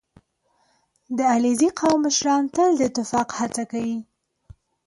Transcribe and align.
•د 1.17 1.19
علیزي 1.33 1.69
قوم 1.79 1.97
مشران 2.05 2.43
تل 2.53 2.69
د 2.77 2.81
اتفاق 2.89 3.29
هڅه 3.39 3.63
کوي. 3.71 3.97